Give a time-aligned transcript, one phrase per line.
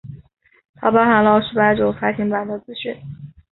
[0.77, 2.97] 它包含了数百种发行版的资讯。